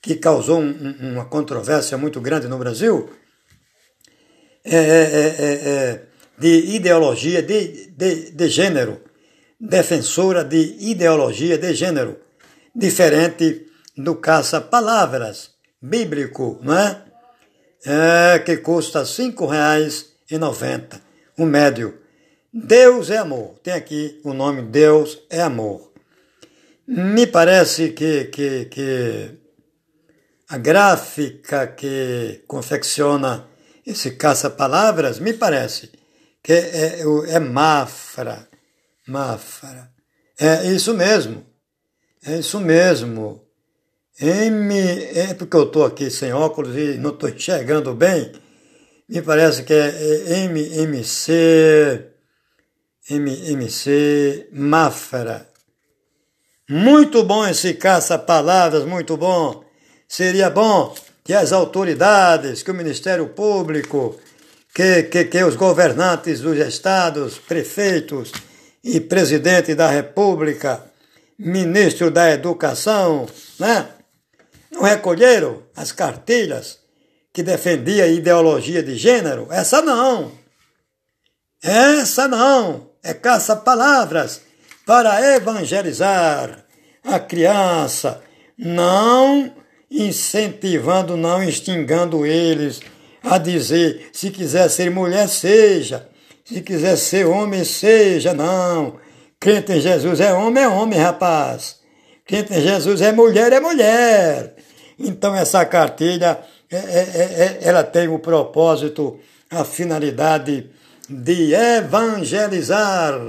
que 0.00 0.16
causou 0.16 0.60
um, 0.60 1.12
uma 1.12 1.24
controvérsia 1.24 1.96
muito 1.96 2.20
grande 2.20 2.46
no 2.46 2.58
Brasil, 2.58 3.10
é, 4.64 4.76
é, 4.76 4.80
é, 4.80 5.68
é, 5.68 6.02
de 6.38 6.74
ideologia 6.74 7.42
de, 7.42 7.90
de, 7.90 8.30
de 8.30 8.48
gênero, 8.48 9.00
defensora 9.60 10.44
de 10.44 10.76
ideologia 10.80 11.56
de 11.56 11.74
gênero, 11.74 12.18
diferente 12.74 13.66
do 13.96 14.16
caça-palavras 14.16 15.50
bíblico, 15.80 16.58
não 16.62 16.76
é? 16.76 17.02
é 17.84 18.38
que 18.38 18.56
custa 18.56 19.00
R$ 19.00 19.04
5,90, 19.04 21.00
o 21.38 21.44
médio. 21.44 21.98
Deus 22.52 23.10
é 23.10 23.18
amor. 23.18 23.58
Tem 23.62 23.74
aqui 23.74 24.20
o 24.24 24.32
nome 24.32 24.62
Deus 24.62 25.20
é 25.28 25.40
amor. 25.40 25.92
Me 26.86 27.26
parece 27.26 27.90
que, 27.90 28.26
que, 28.26 28.66
que 28.66 29.30
a 30.48 30.56
gráfica 30.58 31.66
que 31.66 32.42
confecciona 32.46 33.48
esse 33.86 34.12
caça-palavras, 34.12 35.18
me 35.18 35.32
parece 35.32 35.90
que 36.44 36.52
é, 36.52 37.00
é, 37.00 37.34
é 37.34 37.40
Mafra. 37.40 38.46
Mafra. 39.08 39.90
É 40.38 40.70
isso 40.70 40.92
mesmo. 40.92 41.44
É 42.24 42.38
isso 42.38 42.60
mesmo. 42.60 43.42
M, 44.20 44.78
é 45.14 45.32
porque 45.34 45.56
eu 45.56 45.64
estou 45.64 45.84
aqui 45.84 46.10
sem 46.10 46.32
óculos 46.34 46.76
e 46.76 46.98
não 46.98 47.10
estou 47.10 47.30
enxergando 47.30 47.94
bem. 47.94 48.30
Me 49.08 49.22
parece 49.22 49.62
que 49.64 49.72
é 49.72 50.44
MMC, 50.44 52.10
MMC 53.10 54.48
Mafra. 54.52 55.48
Muito 56.68 57.24
bom 57.24 57.46
esse 57.46 57.74
caça-palavras, 57.74 58.84
muito 58.84 59.16
bom. 59.16 59.64
Seria 60.06 60.50
bom 60.50 60.94
que 61.24 61.32
as 61.32 61.52
autoridades, 61.52 62.62
que 62.62 62.70
o 62.70 62.74
Ministério 62.74 63.28
Público, 63.28 64.18
que, 64.74 65.04
que, 65.04 65.24
que 65.26 65.44
os 65.44 65.54
governantes 65.54 66.40
dos 66.40 66.58
estados, 66.58 67.38
prefeitos 67.38 68.32
e 68.82 69.00
presidente 69.00 69.72
da 69.72 69.88
República, 69.88 70.84
ministro 71.38 72.10
da 72.10 72.32
Educação, 72.32 73.28
né? 73.58 73.88
não 74.72 74.82
recolheram 74.82 75.62
as 75.76 75.92
cartilhas 75.92 76.80
que 77.32 77.42
defendia 77.42 78.04
a 78.04 78.08
ideologia 78.08 78.82
de 78.82 78.96
gênero? 78.96 79.46
Essa 79.50 79.80
não. 79.80 80.32
Essa 81.62 82.26
não. 82.26 82.90
É 83.02 83.14
caça-palavras 83.14 84.40
para 84.84 85.36
evangelizar 85.36 86.64
a 87.04 87.20
criança, 87.20 88.22
não 88.58 89.54
incentivando, 89.90 91.16
não 91.16 91.42
instigando 91.42 92.26
eles 92.26 92.80
a 93.24 93.38
dizer: 93.38 94.10
se 94.12 94.30
quiser 94.30 94.68
ser 94.68 94.90
mulher, 94.90 95.28
seja, 95.28 96.08
se 96.44 96.60
quiser 96.60 96.96
ser 96.96 97.26
homem, 97.26 97.64
seja, 97.64 98.34
não. 98.34 98.98
Crente 99.40 99.72
em 99.72 99.80
Jesus 99.80 100.20
é 100.20 100.32
homem, 100.32 100.62
é 100.62 100.68
homem, 100.68 100.98
rapaz. 100.98 101.80
Crente 102.26 102.52
em 102.52 102.60
Jesus 102.60 103.00
é 103.00 103.12
mulher, 103.12 103.52
é 103.52 103.60
mulher. 103.60 104.54
Então 104.98 105.34
essa 105.34 105.64
cartilha, 105.64 106.38
é, 106.70 106.76
é, 106.76 106.80
é, 106.80 107.58
é 107.62 107.68
ela 107.68 107.82
tem 107.82 108.08
o 108.08 108.18
propósito, 108.18 109.18
a 109.50 109.64
finalidade 109.64 110.70
de 111.08 111.54
evangelizar 111.54 113.20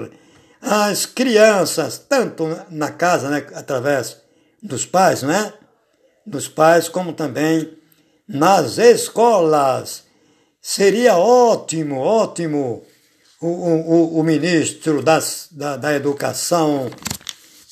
as 0.62 1.06
crianças, 1.06 1.98
tanto 1.98 2.48
na 2.70 2.92
casa, 2.92 3.30
né, 3.30 3.46
através 3.54 4.18
dos 4.62 4.86
pais, 4.86 5.22
não 5.22 5.32
é? 5.32 5.54
Dos 6.26 6.48
pais, 6.48 6.90
como 6.90 7.14
também 7.14 7.78
nas 8.28 8.78
escolas. 8.78 10.04
Seria 10.62 11.18
ótimo, 11.18 12.00
ótimo 12.00 12.84
o, 13.42 13.48
o, 13.48 14.20
o 14.20 14.24
ministro 14.24 15.02
das, 15.02 15.48
da, 15.52 15.78
da 15.78 15.94
Educação, 15.94 16.90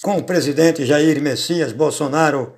com 0.02 0.18
o 0.18 0.24
presidente 0.24 0.86
Jair 0.86 1.22
Messias 1.22 1.72
Bolsonaro, 1.72 2.54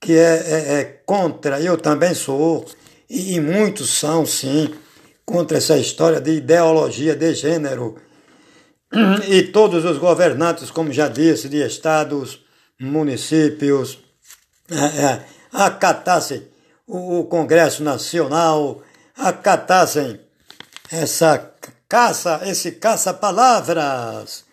que 0.00 0.12
é, 0.12 0.44
é, 0.46 0.80
é 0.80 0.84
contra, 1.04 1.60
eu 1.60 1.76
também 1.76 2.14
sou, 2.14 2.64
e, 3.08 3.34
e 3.34 3.40
muitos 3.40 3.90
são, 3.90 4.24
sim, 4.24 4.72
contra 5.24 5.58
essa 5.58 5.78
história 5.78 6.20
de 6.20 6.32
ideologia 6.32 7.16
de 7.16 7.34
gênero 7.34 7.96
e 9.26 9.44
todos 9.44 9.84
os 9.84 9.96
governantes, 9.96 10.70
como 10.70 10.92
já 10.92 11.08
disse, 11.08 11.48
de 11.48 11.64
estados, 11.64 12.44
municípios, 12.78 13.98
é, 14.70 15.04
é, 15.04 15.26
o, 16.92 17.24
Congresso 17.24 17.82
Nacional, 17.82 18.82
acatassem 19.16 20.20
essa 20.90 21.52
caça, 21.88 22.42
esse 22.44 22.72
caça-palavras 22.72 24.44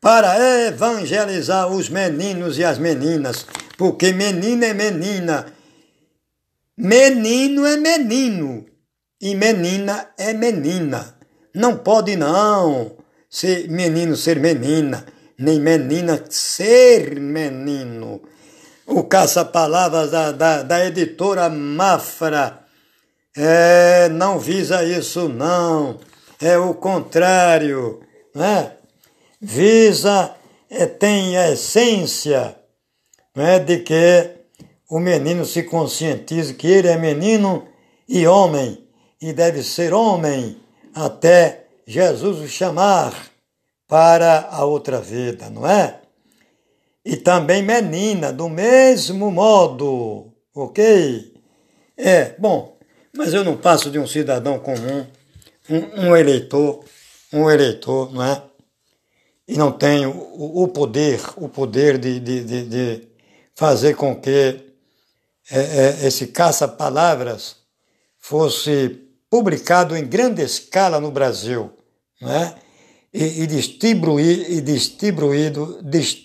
para 0.00 0.66
evangelizar 0.66 1.68
os 1.68 1.90
meninos 1.90 2.58
e 2.58 2.64
as 2.64 2.78
meninas, 2.78 3.46
porque 3.76 4.12
menina 4.12 4.66
é 4.66 4.72
menina, 4.72 5.46
menino 6.76 7.66
é 7.66 7.76
menino 7.76 8.64
e 9.20 9.34
menina 9.34 10.08
é 10.16 10.32
menina. 10.32 11.18
Não 11.54 11.76
pode 11.76 12.16
não 12.16 12.96
ser 13.28 13.68
menino 13.68 14.16
ser 14.16 14.40
menina, 14.40 15.04
nem 15.38 15.60
menina 15.60 16.24
ser 16.30 17.20
menino. 17.20 18.22
O 18.86 19.02
caça-palavras 19.02 20.10
da, 20.10 20.32
da, 20.32 20.62
da, 20.62 20.86
editora 20.86 21.48
Mafra 21.48 22.60
é, 23.36 24.08
não 24.10 24.38
visa 24.38 24.84
isso, 24.84 25.28
não. 25.28 25.98
É 26.40 26.58
o 26.58 26.74
contrário. 26.74 28.00
Né? 28.34 28.72
Visa, 29.40 30.34
é, 30.68 30.86
tem 30.86 31.36
a 31.36 31.50
essência 31.50 32.56
né, 33.34 33.58
de 33.58 33.78
que 33.78 34.30
o 34.88 35.00
menino 35.00 35.44
se 35.44 35.62
conscientize 35.62 36.54
que 36.54 36.66
ele 36.66 36.88
é 36.88 36.96
menino 36.96 37.66
e 38.08 38.26
homem, 38.26 38.86
e 39.20 39.32
deve 39.32 39.62
ser 39.62 39.94
homem 39.94 40.60
até 40.94 41.66
Jesus 41.86 42.38
o 42.38 42.48
chamar 42.48 43.12
para 43.88 44.48
a 44.50 44.64
outra 44.64 45.00
vida, 45.00 45.48
não 45.50 45.66
é? 45.66 46.00
E 47.04 47.16
também 47.16 47.62
menina, 47.62 48.32
do 48.32 48.48
mesmo 48.48 49.30
modo, 49.30 50.32
ok? 50.54 51.34
É, 51.96 52.34
bom, 52.38 52.78
mas 53.14 53.34
eu 53.34 53.44
não 53.44 53.56
passo 53.56 53.90
de 53.90 53.98
um 53.98 54.06
cidadão 54.06 54.58
comum, 54.58 55.06
um, 55.68 56.08
um 56.08 56.16
eleitor, 56.16 56.82
um 57.32 57.50
eleitor, 57.50 58.12
não 58.12 58.22
é? 58.22 58.42
E 59.46 59.58
não 59.58 59.70
tenho 59.70 60.10
o, 60.10 60.62
o 60.62 60.68
poder, 60.68 61.20
o 61.36 61.48
poder 61.48 61.98
de, 61.98 62.18
de, 62.18 62.42
de, 62.42 62.64
de 62.64 63.08
fazer 63.54 63.94
com 63.94 64.16
que 64.16 64.60
é, 65.50 65.58
é, 65.58 66.06
esse 66.06 66.28
caça-palavras 66.28 67.56
fosse 68.18 69.00
publicado 69.28 69.94
em 69.94 70.06
grande 70.06 70.42
escala 70.42 70.98
no 70.98 71.10
Brasil, 71.10 71.70
né? 72.20 72.54
e, 73.14 73.42
e, 73.42 73.46
distribuir, 73.46 74.50
e 74.50 74.60
distribuído, 74.60 75.80
distribuído. 75.82 76.23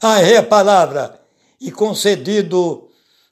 Ah, 0.00 0.20
errei 0.20 0.36
a 0.36 0.42
palavra. 0.42 1.20
E 1.60 1.70
concedido 1.70 2.88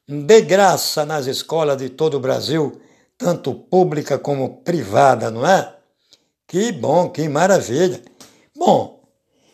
de 0.08 0.40
graça 0.42 1.04
nas 1.04 1.26
escolas 1.26 1.76
de 1.76 1.88
todo 1.88 2.16
o 2.16 2.20
Brasil, 2.20 2.80
tanto 3.16 3.54
pública 3.54 4.18
como 4.18 4.62
privada, 4.62 5.30
não 5.30 5.46
é? 5.46 5.76
Que 6.48 6.72
bom, 6.72 7.10
que 7.10 7.28
maravilha. 7.28 8.02
Bom, 8.56 9.04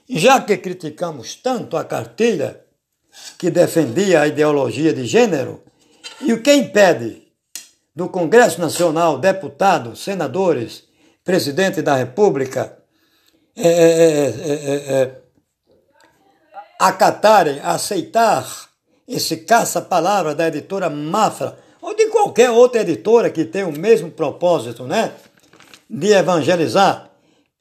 já 0.09 0.41
que 0.41 0.57
criticamos 0.57 1.35
tanto 1.37 1.77
a 1.77 1.85
cartilha 1.85 2.65
que 3.39 3.51
defendia 3.51 4.23
a 4.23 4.29
ideologia 4.29 4.93
de 4.93 5.05
gênero, 5.05 5.63
e 6.21 6.33
o 6.33 6.43
que 6.43 6.53
impede 6.55 7.27
do 7.95 8.09
Congresso 8.09 8.61
Nacional, 8.61 9.19
deputados, 9.19 10.03
senadores, 10.03 10.85
presidente 11.25 11.83
da 11.83 11.97
República, 11.97 12.79
é, 13.55 13.69
é, 13.69 14.93
é, 14.93 15.23
acatarem, 16.81 17.61
aceitar 17.61 18.47
esse 19.07 19.39
caça-palavra 19.39 20.35
da 20.35 20.49
editora 20.49 20.91
Mafra, 20.91 21.59
ou 21.81 21.95
de 21.95 22.07
qualquer 22.09 22.51
outra 22.51 22.81
editora 22.81 23.31
que 23.31 23.45
tenha 23.45 23.69
o 23.69 23.79
mesmo 23.79 24.11
propósito, 24.11 24.85
né? 24.85 25.13
De 25.89 26.13
evangelizar 26.13 27.11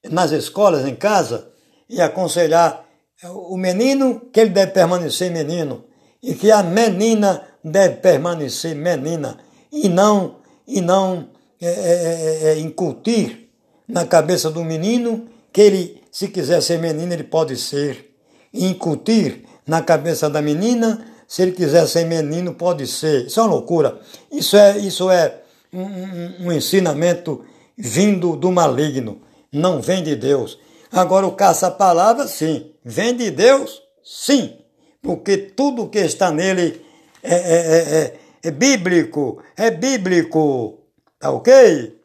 nas 0.09 0.31
escolas, 0.31 0.85
em 0.85 0.95
casa, 0.95 1.49
e 1.89 2.01
aconselhar 2.01 2.85
o 3.23 3.57
menino 3.57 4.21
que 4.33 4.39
ele 4.39 4.49
deve 4.49 4.71
permanecer 4.71 5.31
menino, 5.31 5.85
e 6.21 6.33
que 6.33 6.51
a 6.51 6.63
menina 6.63 7.43
deve 7.63 7.97
permanecer 7.97 8.75
menina, 8.75 9.37
e 9.71 9.87
não, 9.87 10.37
e 10.67 10.81
não 10.81 11.29
é, 11.61 11.67
é, 11.67 12.47
é, 12.49 12.59
incutir 12.59 13.49
na 13.87 14.05
cabeça 14.05 14.49
do 14.49 14.63
menino 14.63 15.27
que 15.53 15.61
ele, 15.61 16.03
se 16.11 16.27
quiser 16.27 16.61
ser 16.61 16.79
menino, 16.79 17.13
ele 17.13 17.23
pode 17.23 17.55
ser. 17.55 18.14
E 18.55 18.65
incutir 18.65 19.43
na 19.67 19.81
cabeça 19.81 20.29
da 20.29 20.41
menina 20.41 21.05
se 21.27 21.41
ele 21.41 21.51
quiser 21.51 21.87
ser 21.87 22.05
menino, 22.05 22.53
pode 22.53 22.85
ser. 22.87 23.25
Isso 23.25 23.39
é 23.39 23.43
uma 23.43 23.53
loucura. 23.53 23.99
Isso 24.31 24.55
é, 24.55 24.77
isso 24.77 25.09
é 25.09 25.41
um, 25.73 25.81
um, 25.81 26.35
um 26.45 26.51
ensinamento 26.51 27.43
vindo 27.77 28.35
do 28.35 28.51
maligno. 28.51 29.21
Não 29.51 29.81
vem 29.81 30.03
de 30.03 30.15
Deus. 30.15 30.59
Agora, 30.91 31.25
o 31.25 31.31
caça-palavra, 31.31 32.27
sim. 32.27 32.71
Vem 32.83 33.15
de 33.15 33.31
Deus, 33.31 33.81
sim. 34.03 34.57
Porque 35.01 35.37
tudo 35.37 35.89
que 35.89 35.99
está 35.99 36.31
nele 36.31 36.81
é, 37.23 37.35
é, 37.35 37.37
é, 37.37 37.97
é, 37.97 38.13
é 38.43 38.51
bíblico. 38.51 39.41
É 39.57 39.71
bíblico. 39.71 40.79
Tá 41.19 41.31
ok? 41.31 41.99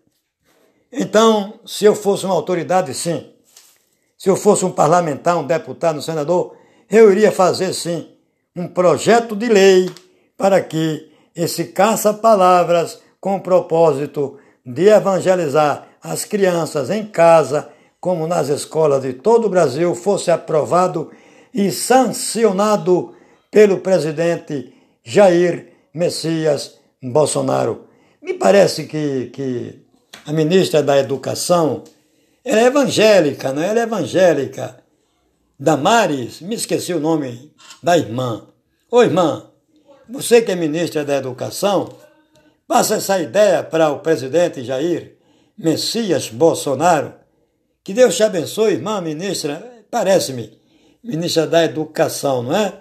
Então, 0.92 1.60
se 1.66 1.84
eu 1.84 1.94
fosse 1.94 2.24
uma 2.24 2.34
autoridade, 2.34 2.94
sim. 2.94 3.29
Se 4.20 4.28
eu 4.28 4.36
fosse 4.36 4.66
um 4.66 4.70
parlamentar, 4.70 5.38
um 5.38 5.46
deputado, 5.46 5.98
um 5.98 6.02
senador, 6.02 6.54
eu 6.90 7.10
iria 7.10 7.32
fazer, 7.32 7.72
sim 7.72 8.06
um 8.54 8.68
projeto 8.68 9.34
de 9.34 9.48
lei 9.48 9.90
para 10.36 10.60
que 10.60 11.10
esse 11.34 11.64
caça-palavras 11.64 13.00
com 13.18 13.36
o 13.36 13.40
propósito 13.40 14.36
de 14.66 14.88
evangelizar 14.88 15.88
as 16.02 16.26
crianças 16.26 16.90
em 16.90 17.06
casa, 17.06 17.70
como 17.98 18.26
nas 18.26 18.50
escolas 18.50 19.00
de 19.00 19.14
todo 19.14 19.46
o 19.46 19.48
Brasil, 19.48 19.94
fosse 19.94 20.30
aprovado 20.30 21.10
e 21.54 21.70
sancionado 21.70 23.14
pelo 23.50 23.78
presidente 23.78 24.74
Jair 25.02 25.72
Messias 25.94 26.78
Bolsonaro. 27.02 27.86
Me 28.20 28.34
parece 28.34 28.84
que, 28.84 29.30
que 29.32 29.82
a 30.26 30.32
ministra 30.34 30.82
da 30.82 30.98
Educação 30.98 31.84
é 32.44 32.64
evangélica, 32.64 33.52
não 33.52 33.62
é? 33.62 33.68
Ela 33.68 33.80
é 33.80 33.82
evangélica. 33.82 34.82
Damares, 35.58 36.40
me 36.40 36.54
esqueci 36.54 36.92
o 36.94 37.00
nome 37.00 37.52
da 37.82 37.96
irmã. 37.98 38.46
Ô 38.90 39.02
irmã, 39.02 39.50
você 40.08 40.42
que 40.42 40.50
é 40.50 40.56
ministra 40.56 41.04
da 41.04 41.16
Educação, 41.16 41.88
passa 42.66 42.96
essa 42.96 43.20
ideia 43.20 43.62
para 43.62 43.90
o 43.90 44.00
presidente 44.00 44.64
Jair 44.64 45.16
Messias 45.56 46.30
Bolsonaro. 46.30 47.14
Que 47.84 47.92
Deus 47.92 48.16
te 48.16 48.22
abençoe, 48.22 48.72
irmã 48.72 49.00
ministra, 49.00 49.84
parece-me, 49.90 50.58
ministra 51.04 51.46
da 51.46 51.64
Educação, 51.64 52.42
não 52.42 52.56
é? 52.56 52.80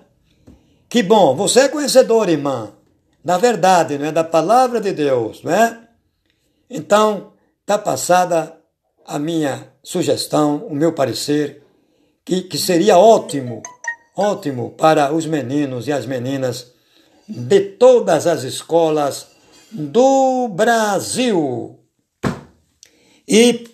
Que 0.88 1.04
bom, 1.04 1.36
você 1.36 1.62
é 1.62 1.70
conhecedora, 1.70 2.32
irmã, 2.32 2.72
da 3.24 3.38
verdade, 3.38 3.98
não 3.98 4.06
é? 4.06 4.12
Da 4.12 4.24
palavra 4.24 4.80
de 4.82 4.94
Deus, 4.94 5.44
não 5.44 5.52
é? 5.52 5.80
Então, 6.70 7.34
está 7.62 7.78
passada 7.78 8.59
a 9.10 9.18
minha 9.18 9.68
sugestão, 9.84 10.68
o 10.70 10.76
meu 10.76 10.94
parecer 10.94 11.64
que, 12.24 12.44
que 12.44 12.60
seria 12.60 12.96
ótimo, 12.96 13.64
ótimo 14.16 14.70
para 14.78 15.12
os 15.12 15.26
meninos 15.26 15.88
e 15.88 15.92
as 15.92 16.06
meninas 16.06 16.74
de 17.28 17.60
todas 17.60 18.28
as 18.28 18.44
escolas 18.44 19.26
do 19.72 20.48
Brasil. 20.50 21.80
E 23.28 23.68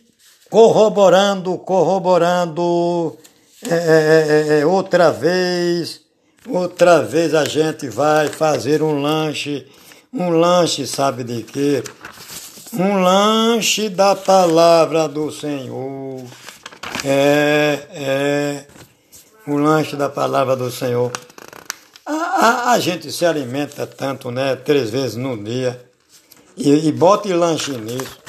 corroborando, 0.49 1.57
corroborando, 1.57 3.17
é, 3.69 3.75
é, 3.75 4.27
é, 4.55 4.59
é, 4.61 4.65
outra 4.65 5.11
vez, 5.11 5.99
outra 6.47 7.01
vez 7.01 7.33
a 7.33 7.43
gente 7.43 7.89
vai 7.89 8.29
fazer 8.29 8.81
um 8.81 9.01
lanche, 9.01 9.67
um 10.13 10.29
lanche, 10.29 10.87
sabe 10.87 11.25
de 11.25 11.43
quê? 11.43 11.83
Um 12.77 13.01
lanche 13.01 13.87
da 13.87 14.13
palavra 14.17 15.07
do 15.07 15.31
Senhor. 15.31 16.21
É, 17.05 17.87
é 17.93 18.65
o 19.47 19.55
lanche 19.55 19.95
da 19.95 20.09
palavra 20.09 20.57
do 20.57 20.69
Senhor. 20.69 21.09
A, 22.05 22.11
a, 22.11 22.71
a 22.71 22.79
gente 22.79 23.13
se 23.13 23.25
alimenta 23.25 23.87
tanto, 23.87 24.29
né? 24.29 24.57
Três 24.57 24.89
vezes 24.89 25.15
no 25.15 25.41
dia. 25.41 25.89
E, 26.57 26.89
e 26.89 26.91
bota 26.91 27.33
lanche 27.33 27.71
nisso. 27.77 28.19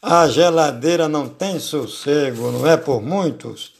A 0.00 0.26
geladeira 0.28 1.06
não 1.06 1.28
tem 1.28 1.58
sossego, 1.58 2.50
não 2.52 2.66
é 2.66 2.78
por 2.78 3.02
muitos. 3.02 3.74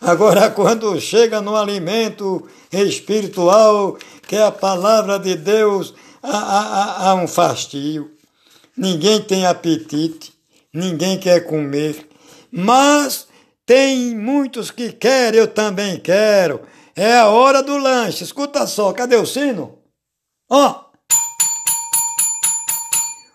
Agora, 0.00 0.48
quando 0.56 0.98
chega 0.98 1.42
no 1.42 1.54
alimento 1.54 2.48
espiritual, 2.72 3.98
que 4.26 4.36
é 4.36 4.42
a 4.42 4.50
palavra 4.50 5.18
de 5.18 5.34
Deus, 5.34 5.92
há, 6.22 6.38
há, 6.38 7.10
há 7.10 7.14
um 7.14 7.28
fastio. 7.28 8.10
Ninguém 8.80 9.20
tem 9.20 9.44
apetite, 9.44 10.32
ninguém 10.72 11.18
quer 11.18 11.44
comer. 11.44 12.08
Mas 12.50 13.28
tem 13.66 14.16
muitos 14.16 14.70
que 14.70 14.90
querem, 14.90 15.38
eu 15.38 15.46
também 15.46 16.00
quero. 16.00 16.62
É 16.96 17.18
a 17.18 17.28
hora 17.28 17.62
do 17.62 17.76
lanche. 17.76 18.24
Escuta 18.24 18.66
só, 18.66 18.90
cadê 18.94 19.16
o 19.16 19.26
sino? 19.26 19.80
Ó! 20.48 20.86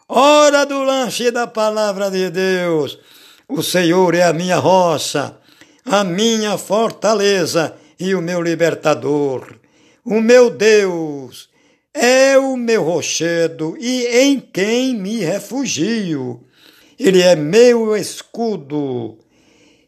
Hora 0.09 0.65
do 0.65 0.81
lanche 0.81 1.29
da 1.29 1.45
palavra 1.45 2.09
de 2.09 2.31
Deus. 2.31 2.97
O 3.47 3.61
Senhor 3.61 4.15
é 4.15 4.23
a 4.23 4.33
minha 4.33 4.57
roça, 4.57 5.39
a 5.85 6.03
minha 6.03 6.57
fortaleza 6.57 7.75
e 7.99 8.15
o 8.15 8.21
meu 8.21 8.41
libertador. 8.41 9.59
O 10.03 10.19
meu 10.19 10.49
Deus 10.49 11.49
é 11.95 12.37
o 12.37 12.57
meu 12.57 12.83
rochedo 12.83 13.77
e 13.79 14.05
em 14.05 14.39
quem 14.39 14.93
me 14.93 15.19
refugio. 15.19 16.45
Ele 16.99 17.21
é 17.21 17.35
meu 17.37 17.95
escudo 17.95 19.17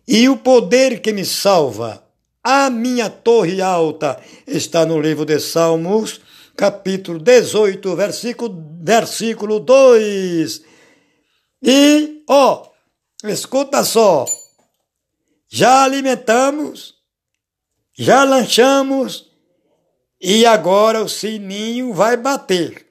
e 0.08 0.30
o 0.30 0.38
poder 0.38 1.02
que 1.02 1.12
me 1.12 1.26
salva, 1.26 2.02
a 2.41 2.70
minha 2.70 3.10
torre 3.10 3.62
alta, 3.62 4.17
está 4.48 4.86
no 4.86 5.02
livro 5.02 5.26
de 5.26 5.38
Salmos, 5.38 6.22
capítulo 6.56 7.20
18, 7.20 7.93
versículo, 7.93 8.65
versículo 8.82 9.60
2. 9.60 10.62
E, 11.62 12.24
ó, 12.30 12.70
escuta 13.26 13.84
só, 13.84 14.26
já 15.50 15.84
alimentamos, 15.84 16.96
já 17.93 18.24
lanchamos, 18.24 19.27
e 20.21 20.45
agora 20.45 21.01
o 21.01 21.10
sininho 21.10 21.93
vai 21.93 22.17
bater. 22.17 22.86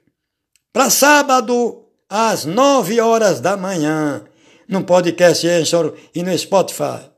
Para 0.73 0.91
sábado, 0.91 1.85
às 2.09 2.45
nove 2.45 3.01
horas 3.01 3.41
da 3.41 3.57
manhã 3.57 4.25
no 4.69 4.85
podcast 4.85 5.47
Anchor 5.47 5.95
e 6.15 6.23
no 6.23 6.37
Spotify. 6.37 7.11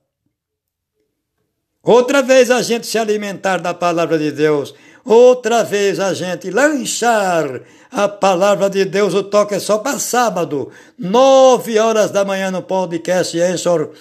Outra 1.82 2.22
vez 2.22 2.50
a 2.50 2.60
gente 2.62 2.86
se 2.86 2.98
alimentar 2.98 3.58
da 3.58 3.72
palavra 3.72 4.18
de 4.18 4.30
Deus. 4.30 4.74
Outra 5.04 5.64
vez 5.64 5.98
a 5.98 6.12
gente 6.12 6.50
lanchar 6.50 7.62
a 7.90 8.08
palavra 8.08 8.68
de 8.68 8.84
Deus. 8.84 9.14
O 9.14 9.22
toque 9.22 9.54
é 9.54 9.58
só 9.58 9.78
para 9.78 9.98
sábado, 9.98 10.70
nove 10.98 11.78
horas 11.78 12.10
da 12.10 12.24
manhã 12.24 12.50
no 12.50 12.62
podcast 12.62 13.40
Anchor 13.40 13.92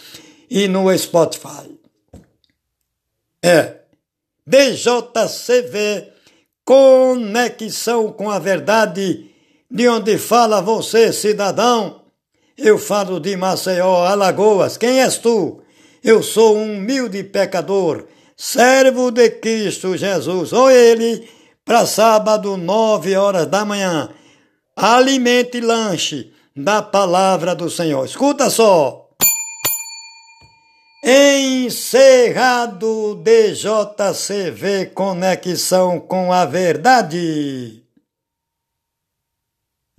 e 0.49 0.67
no 0.67 0.95
Spotify. 0.97 1.77
É. 3.41 3.76
DJCV, 4.47 6.07
conexão 6.63 8.11
com 8.13 8.31
a 8.31 8.39
verdade, 8.39 9.29
de 9.69 9.87
onde 9.89 10.17
fala 10.17 10.61
você, 10.61 11.11
cidadão 11.11 12.07
eu 12.57 12.79
falo 12.79 13.19
de 13.19 13.37
Maceió, 13.37 14.03
Alagoas. 14.03 14.77
Quem 14.77 15.01
és 15.01 15.19
tu? 15.19 15.61
Eu 16.03 16.23
sou 16.23 16.57
um 16.57 16.77
humilde 16.77 17.23
pecador, 17.23 18.07
servo 18.35 19.11
de 19.11 19.29
Cristo 19.29 19.95
Jesus, 19.95 20.53
ou 20.53 20.71
ele, 20.71 21.29
para 21.63 21.85
sábado, 21.85 22.57
nove 22.57 23.15
horas 23.15 23.45
da 23.45 23.63
manhã. 23.63 24.09
Alimente 24.75 25.61
lanche 25.61 26.31
da 26.55 26.81
palavra 26.81 27.53
do 27.53 27.69
Senhor. 27.69 28.03
Escuta 28.05 28.49
só. 28.49 29.06
Encerrado 31.09 33.15
DJCV 33.23 34.87
Conexão 34.87 36.01
com 36.01 36.33
a 36.33 36.43
Verdade. 36.43 37.81